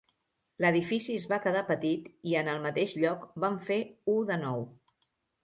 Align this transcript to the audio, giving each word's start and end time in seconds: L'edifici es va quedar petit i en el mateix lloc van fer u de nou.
L'edifici 0.63 1.17
es 1.21 1.27
va 1.33 1.37
quedar 1.43 1.61
petit 1.67 2.07
i 2.31 2.33
en 2.41 2.49
el 2.55 2.65
mateix 2.65 2.97
lloc 3.05 3.29
van 3.45 3.61
fer 3.69 3.79
u 4.17 4.19
de 4.33 4.41
nou. 4.49 4.67